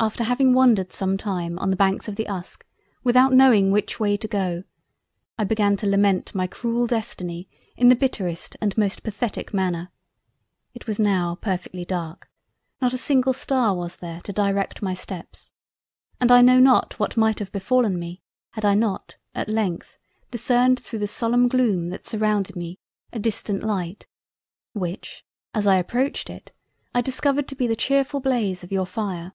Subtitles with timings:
[0.00, 2.64] "After having wandered some time on the Banks of the Uske
[3.02, 4.62] without knowing which way to go,
[5.36, 9.90] I began to lament my cruel Destiny in the bitterest and most pathetic Manner.
[10.72, 12.30] It was now perfectly dark,
[12.80, 15.50] not a single star was there to direct my steps,
[16.20, 18.22] and I know not what might have befallen me
[18.52, 19.98] had I not at length
[20.30, 22.78] discerned thro' the solemn Gloom that surrounded me
[23.12, 24.06] a distant light,
[24.74, 26.52] which as I approached it,
[26.94, 29.32] I discovered to be the chearfull Blaze of your fire.